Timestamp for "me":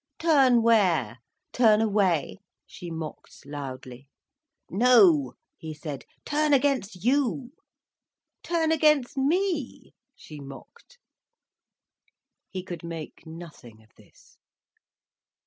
9.15-9.93